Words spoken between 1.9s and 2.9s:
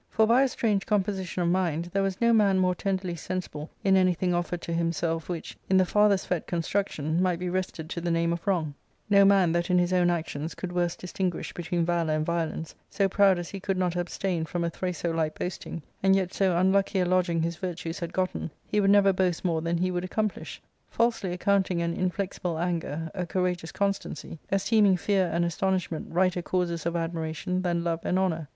there was no man more